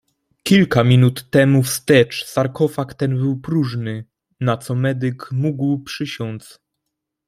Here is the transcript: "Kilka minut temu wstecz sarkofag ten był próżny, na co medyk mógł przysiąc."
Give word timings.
"Kilka 0.43 0.83
minut 0.83 1.29
temu 1.31 1.63
wstecz 1.63 2.25
sarkofag 2.25 2.93
ten 2.93 3.15
był 3.17 3.39
próżny, 3.41 4.05
na 4.39 4.57
co 4.57 4.75
medyk 4.75 5.31
mógł 5.31 5.79
przysiąc." 5.79 6.59